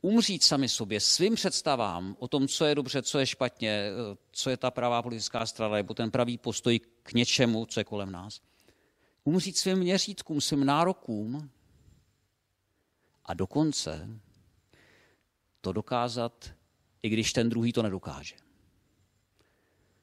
umřít 0.00 0.44
sami 0.44 0.68
sobě, 0.68 1.00
svým 1.00 1.34
představám 1.34 2.16
o 2.18 2.28
tom, 2.28 2.48
co 2.48 2.64
je 2.64 2.74
dobře, 2.74 3.02
co 3.02 3.18
je 3.18 3.26
špatně, 3.26 3.90
co 4.32 4.50
je 4.50 4.56
ta 4.56 4.70
pravá 4.70 5.02
politická 5.02 5.46
strana, 5.46 5.74
nebo 5.74 5.94
ten 5.94 6.10
pravý 6.10 6.38
postoj 6.38 6.80
k 7.02 7.12
něčemu, 7.12 7.66
co 7.66 7.80
je 7.80 7.84
kolem 7.84 8.12
nás. 8.12 8.40
Umřít 9.24 9.58
svým 9.58 9.78
měřítkům, 9.78 10.40
svým 10.40 10.64
nárokům 10.64 11.50
a 13.24 13.34
dokonce 13.34 14.20
to 15.60 15.72
dokázat, 15.72 16.50
i 17.02 17.08
když 17.08 17.32
ten 17.32 17.48
druhý 17.48 17.72
to 17.72 17.82
nedokáže. 17.82 18.34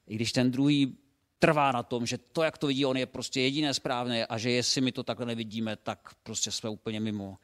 I 0.08 0.16
když 0.16 0.32
ten 0.32 0.52
druhý 0.52 0.98
trvá 1.40 1.72
na 1.72 1.84
tom, 1.84 2.06
že 2.06 2.18
to, 2.18 2.44
jak 2.44 2.58
to 2.58 2.68
vidí 2.68 2.86
on, 2.86 2.98
je 2.98 3.06
prostě 3.06 3.42
jediné 3.42 3.74
správné 3.74 4.26
a 4.26 4.38
že 4.38 4.52
jestli 4.52 4.82
my 4.82 4.92
to 4.92 5.04
takhle 5.04 5.26
nevidíme, 5.26 5.76
tak 5.76 6.16
prostě 6.24 6.52
jsme 6.52 6.70
úplně 6.70 7.00
mimo. 7.00 7.38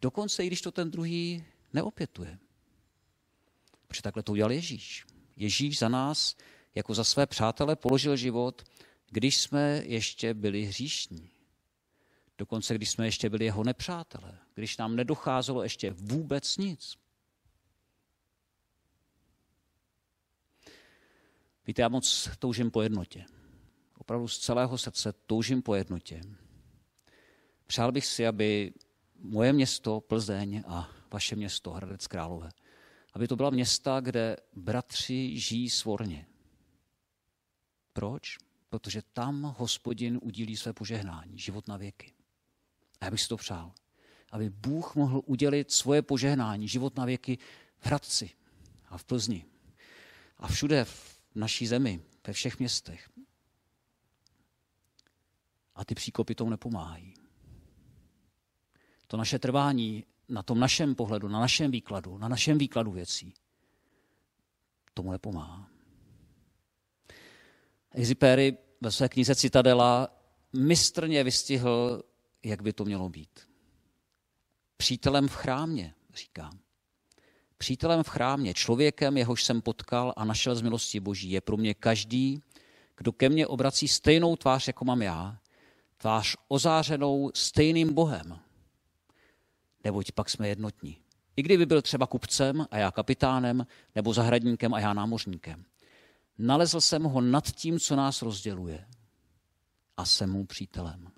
Dokonce 0.00 0.44
i 0.44 0.46
když 0.46 0.60
to 0.60 0.72
ten 0.72 0.90
druhý 0.90 1.44
neopětuje. 1.72 2.38
Protože 3.86 4.02
takhle 4.02 4.22
to 4.22 4.32
udělal 4.32 4.52
Ježíš. 4.52 5.06
Ježíš 5.36 5.78
za 5.78 5.88
nás, 5.88 6.36
jako 6.74 6.94
za 6.94 7.04
své 7.04 7.26
přátele, 7.26 7.76
položil 7.76 8.16
život, 8.16 8.64
když 9.10 9.40
jsme 9.40 9.82
ještě 9.84 10.34
byli 10.34 10.64
hříšní. 10.64 11.30
Dokonce 12.38 12.74
když 12.74 12.90
jsme 12.90 13.06
ještě 13.06 13.30
byli 13.30 13.44
jeho 13.44 13.64
nepřátelé. 13.64 14.38
Když 14.54 14.76
nám 14.76 14.96
nedocházelo 14.96 15.62
ještě 15.62 15.90
vůbec 15.90 16.56
nic. 16.56 16.96
Víte, 21.66 21.82
já 21.82 21.88
moc 21.88 22.28
toužím 22.38 22.70
po 22.70 22.82
jednotě. 22.82 23.24
Opravdu 23.98 24.28
z 24.28 24.38
celého 24.38 24.78
srdce 24.78 25.12
toužím 25.12 25.62
po 25.62 25.74
jednotě. 25.74 26.20
Přál 27.66 27.92
bych 27.92 28.06
si, 28.06 28.26
aby 28.26 28.72
moje 29.14 29.52
město 29.52 30.00
Plzeň 30.00 30.62
a 30.66 30.90
vaše 31.12 31.36
město 31.36 31.70
Hradec 31.70 32.06
Králové, 32.06 32.50
aby 33.12 33.28
to 33.28 33.36
byla 33.36 33.50
města, 33.50 34.00
kde 34.00 34.36
bratři 34.56 35.38
žijí 35.38 35.70
svorně. 35.70 36.26
Proč? 37.92 38.38
Protože 38.70 39.02
tam 39.12 39.54
hospodin 39.58 40.18
udílí 40.22 40.56
své 40.56 40.72
požehnání, 40.72 41.38
život 41.38 41.68
na 41.68 41.76
věky. 41.76 42.12
A 43.00 43.04
já 43.04 43.10
bych 43.10 43.20
si 43.20 43.28
to 43.28 43.36
přál. 43.36 43.72
Aby 44.30 44.50
Bůh 44.50 44.94
mohl 44.94 45.22
udělit 45.26 45.72
svoje 45.72 46.02
požehnání, 46.02 46.68
život 46.68 46.96
na 46.96 47.04
věky 47.04 47.38
v 47.78 47.86
Hradci 47.86 48.30
a 48.88 48.98
v 48.98 49.04
Plzni. 49.04 49.44
A 50.38 50.48
všude 50.48 50.84
v 50.84 51.18
naší 51.34 51.66
zemi, 51.66 52.02
ve 52.26 52.32
všech 52.32 52.58
městech. 52.58 53.10
A 55.74 55.84
ty 55.84 55.94
příkopy 55.94 56.34
tomu 56.34 56.50
nepomáhají. 56.50 57.14
To 59.06 59.16
naše 59.16 59.38
trvání 59.38 60.04
na 60.28 60.42
tom 60.42 60.60
našem 60.60 60.94
pohledu, 60.94 61.28
na 61.28 61.40
našem 61.40 61.70
výkladu, 61.70 62.18
na 62.18 62.28
našem 62.28 62.58
výkladu 62.58 62.90
věcí, 62.90 63.34
tomu 64.94 65.12
nepomáhá. 65.12 65.69
Exipéry 67.92 68.56
ve 68.80 68.92
své 68.92 69.08
knize 69.08 69.34
Citadela 69.34 70.16
mistrně 70.52 71.24
vystihl, 71.24 72.02
jak 72.44 72.62
by 72.62 72.72
to 72.72 72.84
mělo 72.84 73.08
být. 73.08 73.48
Přítelem 74.76 75.28
v 75.28 75.34
chrámě, 75.34 75.94
říkám. 76.14 76.58
Přítelem 77.58 78.02
v 78.02 78.08
chrámě, 78.08 78.54
člověkem, 78.54 79.16
jehož 79.16 79.44
jsem 79.44 79.62
potkal 79.62 80.14
a 80.16 80.24
našel 80.24 80.54
z 80.54 80.62
milosti 80.62 81.00
Boží, 81.00 81.30
je 81.30 81.40
pro 81.40 81.56
mě 81.56 81.74
každý, 81.74 82.42
kdo 82.96 83.12
ke 83.12 83.28
mně 83.28 83.46
obrací 83.46 83.88
stejnou 83.88 84.36
tvář, 84.36 84.66
jako 84.66 84.84
mám 84.84 85.02
já, 85.02 85.38
tvář 85.96 86.36
ozářenou 86.48 87.30
stejným 87.34 87.94
Bohem. 87.94 88.38
Neboť 89.84 90.12
pak 90.12 90.30
jsme 90.30 90.48
jednotní. 90.48 90.96
I 91.36 91.42
kdyby 91.42 91.66
byl 91.66 91.82
třeba 91.82 92.06
kupcem 92.06 92.66
a 92.70 92.78
já 92.78 92.90
kapitánem, 92.90 93.66
nebo 93.94 94.14
zahradníkem 94.14 94.74
a 94.74 94.80
já 94.80 94.92
námořníkem. 94.92 95.64
Nalezl 96.42 96.80
jsem 96.80 97.02
ho 97.02 97.20
nad 97.20 97.50
tím, 97.50 97.80
co 97.80 97.96
nás 97.96 98.22
rozděluje. 98.22 98.86
A 99.96 100.04
jsem 100.04 100.30
mu 100.30 100.46
přítelem. 100.46 101.08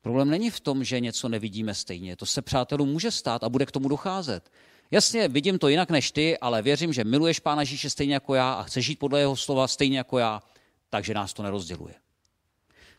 Problém 0.00 0.30
není 0.30 0.50
v 0.50 0.60
tom, 0.60 0.84
že 0.84 1.00
něco 1.00 1.28
nevidíme 1.28 1.74
stejně. 1.74 2.16
To 2.16 2.26
se 2.26 2.42
přátelům 2.42 2.88
může 2.88 3.10
stát 3.10 3.44
a 3.44 3.48
bude 3.48 3.66
k 3.66 3.70
tomu 3.70 3.88
docházet. 3.88 4.50
Jasně, 4.90 5.28
vidím 5.28 5.58
to 5.58 5.68
jinak 5.68 5.90
než 5.90 6.10
ty, 6.10 6.38
ale 6.38 6.62
věřím, 6.62 6.92
že 6.92 7.04
miluješ 7.04 7.40
Pána 7.40 7.62
Ježíše 7.62 7.90
stejně 7.90 8.14
jako 8.14 8.34
já 8.34 8.52
a 8.52 8.62
chceš 8.62 8.86
žít 8.86 8.98
podle 8.98 9.20
jeho 9.20 9.36
slova 9.36 9.68
stejně 9.68 9.98
jako 9.98 10.18
já, 10.18 10.42
takže 10.90 11.14
nás 11.14 11.32
to 11.32 11.42
nerozděluje. 11.42 11.94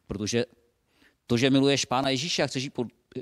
Protože 0.07 0.45
to, 1.27 1.37
že 1.37 1.49
miluješ 1.49 1.85
Pána 1.85 2.09
Ježíše 2.09 2.43
a 2.43 2.47
chceš 2.47 2.63
žít, 2.63 2.73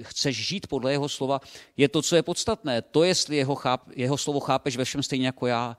chceš 0.02 0.48
žít 0.48 0.68
podle 0.68 0.92
jeho 0.92 1.10
slova, 1.10 1.42
je 1.78 1.90
to, 1.90 2.02
co 2.02 2.16
je 2.16 2.24
podstatné. 2.24 2.82
To, 2.82 3.04
jestli 3.04 3.36
jeho, 3.36 3.56
cháp, 3.56 3.90
jeho 3.96 4.18
slovo 4.18 4.40
chápeš 4.40 4.78
ve 4.78 4.86
všem 4.86 5.04
stejně 5.04 5.26
jako 5.26 5.48
já, 5.48 5.78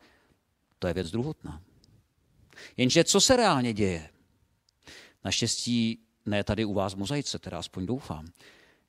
to 0.79 0.87
je 0.87 0.95
věc 0.95 1.11
druhotná. 1.11 1.63
Jenže 2.77 3.05
co 3.05 3.21
se 3.21 3.37
reálně 3.37 3.73
děje? 3.73 4.09
Naštěstí 5.25 5.99
ne 6.27 6.45
tady 6.45 6.65
u 6.65 6.75
vás 6.75 6.95
v 6.95 6.99
mozaice, 6.99 7.39
teda 7.39 7.59
aspoň 7.59 7.87
doufám. 7.87 8.27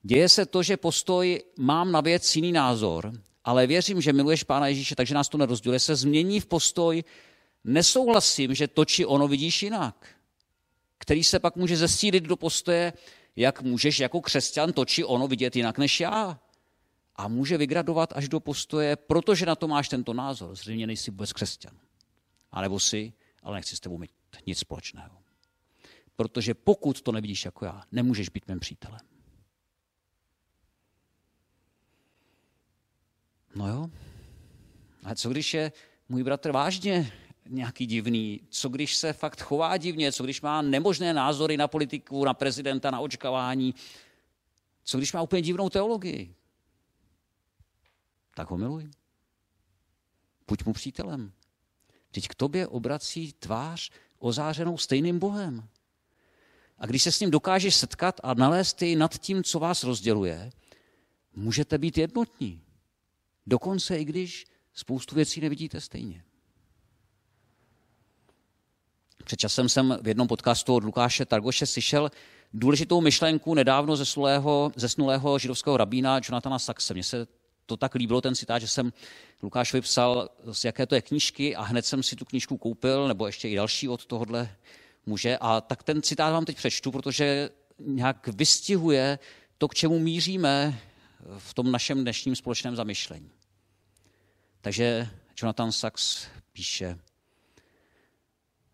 Děje 0.04 0.30
se 0.30 0.46
to, 0.46 0.64
že 0.64 0.78
postoj 0.78 1.42
mám 1.58 1.92
na 1.92 2.02
věc 2.02 2.36
jiný 2.36 2.52
názor, 2.52 3.12
ale 3.44 3.68
věřím, 3.68 4.02
že 4.02 4.14
miluješ 4.14 4.44
Pána 4.44 4.68
Ježíše, 4.68 4.96
takže 4.96 5.16
nás 5.16 5.30
to 5.30 5.38
nerozděluje, 5.38 5.80
se 5.80 5.96
změní 5.96 6.40
v 6.40 6.46
postoj 6.46 7.04
nesouhlasím, 7.64 8.56
že 8.56 8.68
to 8.68 8.86
či 8.86 9.06
ono 9.06 9.28
vidíš 9.28 9.64
jinak, 9.64 10.08
který 10.98 11.24
se 11.24 11.40
pak 11.40 11.56
může 11.56 11.78
zesílit 11.78 12.24
do 12.24 12.36
postoje, 12.36 12.94
jak 13.36 13.62
můžeš 13.62 14.00
jako 14.00 14.22
křesťan 14.22 14.74
to 14.74 14.86
či 14.86 15.04
ono 15.04 15.28
vidět 15.28 15.56
jinak 15.56 15.78
než 15.78 16.00
já. 16.00 16.40
A 17.16 17.28
může 17.28 17.58
vygradovat 17.58 18.14
až 18.16 18.30
do 18.30 18.40
postoje, 18.40 18.96
protože 18.96 19.46
na 19.46 19.56
to 19.56 19.68
máš 19.68 19.90
tento 19.90 20.14
názor. 20.14 20.56
Zřejmě 20.56 20.88
nejsi 20.88 21.12
vůbec 21.12 21.34
křesťan. 21.34 21.80
A 22.52 22.62
nebo 22.62 22.80
si, 22.80 23.14
ale 23.44 23.56
nechci 23.56 23.76
s 23.76 23.80
tebou 23.80 23.98
mít 23.98 24.12
nic 24.46 24.60
společného. 24.60 25.18
Protože 26.16 26.54
pokud 26.54 27.02
to 27.02 27.12
nevidíš 27.12 27.46
jako 27.46 27.66
já, 27.66 27.84
nemůžeš 27.92 28.30
být 28.30 28.48
mým 28.48 28.60
přítelem. 28.60 29.00
No 33.56 33.68
jo. 33.68 33.90
A 35.04 35.16
co 35.16 35.30
když 35.30 35.54
je 35.54 35.72
můj 36.10 36.24
bratr 36.24 36.52
vážně 36.52 37.12
nějaký 37.50 37.86
divný? 37.86 38.42
Co 38.50 38.70
když 38.70 38.96
se 38.96 39.14
fakt 39.14 39.42
chová 39.42 39.78
divně? 39.78 40.12
Co 40.12 40.24
když 40.24 40.42
má 40.42 40.62
nemožné 40.62 41.14
názory 41.14 41.58
na 41.58 41.68
politiku, 41.68 42.26
na 42.26 42.34
prezidenta, 42.34 42.92
na 42.92 43.00
očkávání? 43.00 43.76
Co 44.84 44.98
když 44.98 45.14
má 45.14 45.22
úplně 45.22 45.42
divnou 45.42 45.70
teologii? 45.70 46.36
Tak 48.36 48.52
ho 48.52 48.58
miluj. 48.58 48.90
Buď 50.48 50.66
mu 50.66 50.74
přítelem. 50.74 51.32
Teď 52.12 52.28
k 52.28 52.36
tobě 52.36 52.68
obrací 52.68 53.34
tvář 53.34 53.92
ozářenou 54.20 54.78
stejným 54.78 55.20
Bohem. 55.20 55.68
A 56.78 56.86
když 56.86 57.04
se 57.04 57.12
s 57.12 57.20
ním 57.20 57.32
dokážeš 57.32 57.76
setkat 57.76 58.22
a 58.24 58.34
nalézt 58.34 58.82
jej 58.82 58.96
nad 58.96 59.18
tím, 59.18 59.44
co 59.44 59.60
vás 59.60 59.84
rozděluje, 59.84 60.52
můžete 61.36 61.78
být 61.78 61.98
jednotní. 61.98 62.62
Dokonce 63.48 64.00
i 64.00 64.06
když 64.06 64.46
spoustu 64.74 65.16
věcí 65.16 65.42
nevidíte 65.42 65.82
stejně. 65.82 66.24
Před 69.26 69.40
časem 69.40 69.70
jsem 69.70 69.98
v 70.02 70.08
jednom 70.08 70.28
podcastu 70.28 70.76
od 70.76 70.84
Lukáše 70.84 71.26
Targoše 71.26 71.66
slyšel 71.66 72.12
důležitou 72.54 73.02
myšlenku 73.02 73.54
nedávno 73.54 73.96
zesnulého, 73.96 74.72
zesnulého 74.76 75.40
židovského 75.40 75.78
rabína 75.78 76.20
Jonathana 76.24 76.60
Saxe. 76.60 76.94
Mně 76.94 77.04
se 77.04 77.28
to 77.66 77.78
tak 77.78 77.96
líbilo, 77.96 78.22
ten 78.22 78.36
citát, 78.36 78.60
že 78.60 78.68
jsem 78.68 78.94
Lukáš 79.44 79.74
vypsal, 79.74 80.30
z 80.52 80.64
jaké 80.64 80.86
to 80.86 80.96
je 80.96 81.02
knížky 81.02 81.56
a 81.56 81.62
hned 81.62 81.86
jsem 81.86 82.04
si 82.04 82.16
tu 82.16 82.26
knížku 82.26 82.58
koupil, 82.58 83.08
nebo 83.08 83.26
ještě 83.26 83.50
i 83.50 83.56
další 83.56 83.90
od 83.90 84.06
tohohle 84.06 84.50
muže. 85.06 85.38
A 85.42 85.62
tak 85.62 85.84
ten 85.84 86.02
citát 86.02 86.34
vám 86.34 86.46
teď 86.46 86.58
přečtu, 86.58 86.92
protože 86.92 87.50
nějak 87.80 88.28
vystihuje 88.28 89.20
to, 89.58 89.68
k 89.68 89.76
čemu 89.76 90.00
míříme 90.00 90.80
v 91.38 91.54
tom 91.54 91.72
našem 91.72 92.02
dnešním 92.02 92.36
společném 92.36 92.76
zamyšlení. 92.76 93.32
Takže 94.62 95.10
Jonathan 95.42 95.72
Sachs 95.72 96.28
píše, 96.54 96.98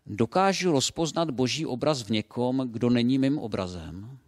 dokážu 0.06 0.72
rozpoznat 0.72 1.30
boží 1.30 1.66
obraz 1.66 2.02
v 2.02 2.10
někom, 2.10 2.68
kdo 2.72 2.90
není 2.90 3.18
mým 3.18 3.38
obrazem. 3.38 4.18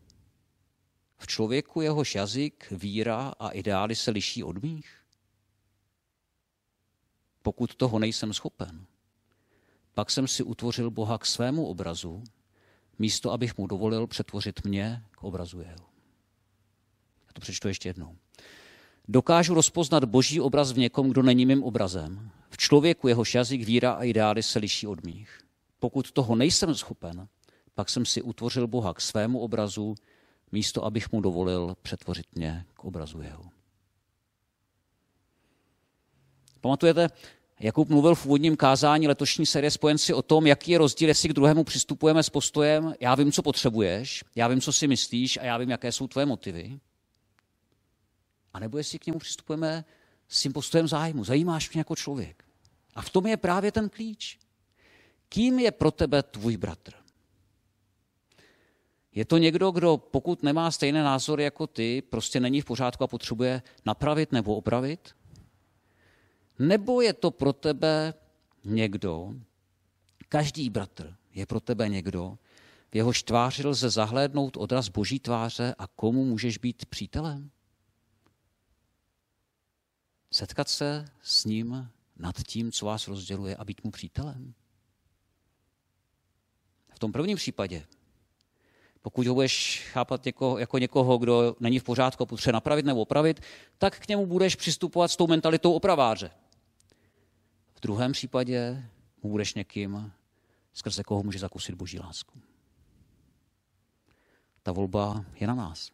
V 1.18 1.26
člověku 1.26 1.80
jehož 1.80 2.14
jazyk, 2.14 2.66
víra 2.70 3.32
a 3.38 3.48
ideály 3.48 3.96
se 3.96 4.10
liší 4.10 4.44
od 4.44 4.62
mých? 4.62 4.90
Pokud 7.42 7.74
toho 7.74 7.98
nejsem 7.98 8.32
schopen, 8.32 8.86
pak 9.94 10.10
jsem 10.10 10.28
si 10.28 10.42
utvořil 10.42 10.90
Boha 10.90 11.18
k 11.18 11.26
svému 11.26 11.66
obrazu, 11.66 12.24
místo 12.98 13.32
abych 13.32 13.58
mu 13.58 13.66
dovolil 13.66 14.06
přetvořit 14.06 14.64
mě 14.64 15.02
k 15.10 15.24
obrazu 15.24 15.60
jeho. 15.60 15.88
Já 17.26 17.32
to 17.32 17.40
přečtu 17.40 17.68
ještě 17.68 17.88
jednou. 17.88 18.16
Dokážu 19.08 19.54
rozpoznat 19.54 20.04
boží 20.04 20.40
obraz 20.40 20.72
v 20.72 20.78
někom, 20.78 21.10
kdo 21.10 21.22
není 21.22 21.46
mým 21.46 21.62
obrazem. 21.62 22.30
V 22.50 22.56
člověku 22.56 23.08
jehož 23.08 23.34
jazyk, 23.34 23.62
víra 23.62 23.92
a 23.92 24.04
ideály 24.04 24.42
se 24.42 24.58
liší 24.58 24.86
od 24.86 25.04
mých. 25.04 25.43
Pokud 25.84 26.12
toho 26.12 26.36
nejsem 26.36 26.74
schopen, 26.74 27.28
pak 27.74 27.88
jsem 27.88 28.06
si 28.06 28.22
utvořil 28.22 28.66
Boha 28.66 28.94
k 28.94 29.00
svému 29.00 29.40
obrazu, 29.40 29.94
místo 30.52 30.84
abych 30.84 31.12
mu 31.12 31.20
dovolil 31.20 31.76
přetvořit 31.82 32.26
mě 32.34 32.64
k 32.74 32.84
obrazu 32.84 33.20
jeho. 33.20 33.44
Pamatujete, 36.60 37.08
Jakub 37.60 37.88
mluvil 37.88 38.14
v 38.14 38.26
úvodním 38.26 38.56
kázání 38.56 39.08
letošní 39.08 39.46
série 39.46 39.70
Spojenci 39.70 40.14
o 40.14 40.22
tom, 40.22 40.46
jaký 40.46 40.70
je 40.70 40.78
rozdíl, 40.78 41.08
jestli 41.08 41.28
k 41.28 41.32
druhému 41.32 41.64
přistupujeme 41.64 42.22
s 42.22 42.30
postojem 42.30 42.94
já 43.00 43.14
vím, 43.14 43.32
co 43.32 43.42
potřebuješ, 43.42 44.24
já 44.34 44.48
vím, 44.48 44.60
co 44.60 44.72
si 44.72 44.86
myslíš 44.86 45.36
a 45.36 45.44
já 45.44 45.58
vím, 45.58 45.70
jaké 45.70 45.92
jsou 45.92 46.08
tvoje 46.08 46.26
motivy. 46.26 46.80
A 48.52 48.58
nebo 48.60 48.78
jestli 48.78 48.98
k 48.98 49.06
němu 49.06 49.18
přistupujeme 49.18 49.84
s 50.28 50.42
tím 50.42 50.52
postojem 50.52 50.88
zájmu. 50.88 51.24
Zajímáš 51.24 51.72
mě 51.72 51.80
jako 51.80 51.96
člověk. 51.96 52.44
A 52.94 53.02
v 53.02 53.10
tom 53.10 53.26
je 53.26 53.36
právě 53.36 53.72
ten 53.72 53.88
klíč. 53.88 54.43
Kým 55.34 55.58
je 55.58 55.70
pro 55.70 55.90
tebe 55.90 56.22
tvůj 56.22 56.56
bratr? 56.56 56.92
Je 59.12 59.24
to 59.24 59.38
někdo, 59.38 59.70
kdo 59.70 59.96
pokud 59.96 60.42
nemá 60.42 60.70
stejné 60.70 61.02
názory 61.02 61.44
jako 61.44 61.66
ty, 61.66 62.02
prostě 62.02 62.40
není 62.40 62.60
v 62.60 62.64
pořádku 62.64 63.04
a 63.04 63.06
potřebuje 63.06 63.62
napravit 63.84 64.32
nebo 64.32 64.56
opravit? 64.56 65.14
Nebo 66.58 67.00
je 67.00 67.12
to 67.12 67.30
pro 67.30 67.52
tebe 67.52 68.14
někdo, 68.64 69.34
každý 70.28 70.70
bratr 70.70 71.16
je 71.32 71.46
pro 71.46 71.60
tebe 71.60 71.88
někdo, 71.88 72.38
v 72.92 72.96
jehož 72.96 73.22
tváři 73.22 73.66
lze 73.66 73.90
zahlédnout 73.90 74.56
odraz 74.56 74.88
boží 74.88 75.20
tváře 75.20 75.74
a 75.78 75.86
komu 75.86 76.24
můžeš 76.24 76.58
být 76.58 76.86
přítelem? 76.86 77.50
Setkat 80.32 80.68
se 80.68 81.04
s 81.22 81.44
ním 81.44 81.90
nad 82.16 82.42
tím, 82.42 82.72
co 82.72 82.86
vás 82.86 83.08
rozděluje 83.08 83.56
a 83.56 83.64
být 83.64 83.84
mu 83.84 83.90
přítelem? 83.90 84.54
V 86.94 86.98
tom 86.98 87.12
prvním 87.12 87.36
případě, 87.36 87.86
pokud 89.02 89.26
ho 89.26 89.34
budeš 89.34 89.84
chápat 89.92 90.26
jako, 90.26 90.58
jako 90.58 90.78
někoho, 90.78 91.18
kdo 91.18 91.56
není 91.60 91.78
v 91.78 91.84
pořádku 91.84 92.26
potřebuje 92.26 92.52
napravit 92.52 92.86
nebo 92.86 93.00
opravit, 93.00 93.40
tak 93.78 93.98
k 93.98 94.08
němu 94.08 94.26
budeš 94.26 94.56
přistupovat 94.56 95.10
s 95.10 95.16
tou 95.16 95.26
mentalitou 95.26 95.72
opraváře 95.72 96.30
druhém 97.84 98.12
případě 98.12 98.88
mu 99.22 99.30
budeš 99.30 99.54
někým, 99.54 100.12
skrze 100.72 101.04
koho 101.04 101.22
může 101.22 101.38
zakusit 101.38 101.74
boží 101.74 101.98
lásku. 101.98 102.40
Ta 104.62 104.72
volba 104.72 105.24
je 105.40 105.46
na 105.46 105.54
nás. 105.54 105.90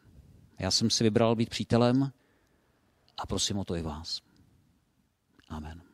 Já 0.59 0.71
jsem 0.71 0.91
si 0.91 1.05
vybral 1.05 1.37
být 1.37 1.51
přítelem 1.51 2.13
a 3.17 3.27
prosím 3.27 3.59
o 3.59 3.65
to 3.65 3.77
i 3.77 3.83
vás. 3.83 4.23
Amen. 5.49 5.90